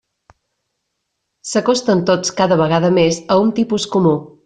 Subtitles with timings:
[1.49, 4.21] S'acosten tots cada vegada més a un tipus comú.